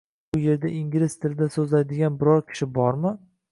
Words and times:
Bu 0.35 0.37
yerda 0.43 0.71
ingliz 0.79 1.17
tilida 1.25 1.49
so'zlaydigan 1.57 2.19
biror 2.25 2.43
kishi 2.51 2.71
bormi? 2.81 3.15